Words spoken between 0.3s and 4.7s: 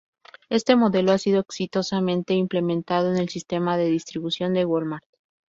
Este modelo ha sido exitosamente implementado en el sistema de distribución de